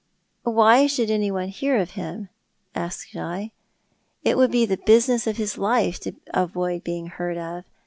[0.41, 2.29] "Why should anyone hear of him?"
[2.73, 3.51] asked I."
[4.23, 7.65] It would be the business of his life to avoid being heard of.